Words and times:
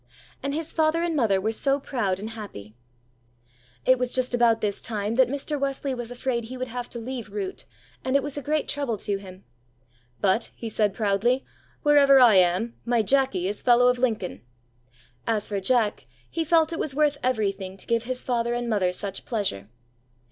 And 0.41 0.55
his 0.55 0.73
father 0.73 1.03
and 1.03 1.15
mother 1.15 1.39
were 1.39 1.51
so 1.51 1.79
proud 1.79 2.17
and 2.17 2.31
happy. 2.31 2.73
It 3.85 3.99
was 3.99 4.11
just 4.11 4.33
about 4.33 4.59
this 4.59 4.81
time 4.81 5.13
that 5.13 5.27
Mr. 5.27 5.59
Wesley 5.59 5.93
was 5.93 6.09
afraid 6.09 6.45
he 6.45 6.57
would 6.57 6.69
have 6.69 6.89
to 6.89 6.97
leave 6.99 7.29
Wroote, 7.29 7.65
and 8.03 8.15
it 8.15 8.23
was 8.23 8.35
a 8.35 8.41
great 8.41 8.67
trouble 8.67 8.97
to 8.97 9.17
him. 9.17 9.43
"But," 10.19 10.49
he 10.55 10.69
said, 10.69 10.95
proudly, 10.95 11.45
"wherever 11.83 12.19
I 12.19 12.33
am, 12.37 12.73
my 12.83 13.03
Jacky 13.03 13.47
is 13.47 13.61
Fellow 13.61 13.89
of 13.89 13.99
Lincoln." 13.99 14.41
As 15.27 15.47
for 15.49 15.59
Jack, 15.59 16.07
he 16.27 16.43
felt 16.43 16.73
it 16.73 16.79
was 16.79 16.95
worth 16.95 17.19
everything 17.21 17.77
to 17.77 17.85
give 17.85 18.05
his 18.05 18.23
father 18.23 18.55
and 18.55 18.67
mother 18.67 18.91
such 18.91 19.23
pleasure. 19.23 19.69